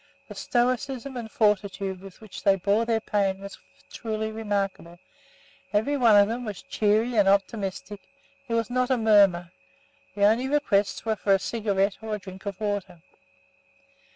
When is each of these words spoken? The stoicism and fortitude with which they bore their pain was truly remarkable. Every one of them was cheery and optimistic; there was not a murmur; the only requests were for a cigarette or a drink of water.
The 0.29 0.33
stoicism 0.33 1.15
and 1.15 1.29
fortitude 1.31 2.01
with 2.01 2.21
which 2.21 2.41
they 2.41 2.55
bore 2.55 2.85
their 2.85 2.99
pain 3.01 3.37
was 3.39 3.59
truly 3.91 4.31
remarkable. 4.31 4.97
Every 5.73 5.95
one 5.95 6.15
of 6.15 6.27
them 6.27 6.43
was 6.43 6.63
cheery 6.63 7.15
and 7.17 7.29
optimistic; 7.29 7.99
there 8.47 8.57
was 8.57 8.71
not 8.71 8.89
a 8.89 8.97
murmur; 8.97 9.51
the 10.15 10.25
only 10.25 10.47
requests 10.47 11.05
were 11.05 11.15
for 11.15 11.35
a 11.35 11.39
cigarette 11.39 11.99
or 12.01 12.15
a 12.15 12.19
drink 12.19 12.47
of 12.47 12.59
water. 12.59 13.03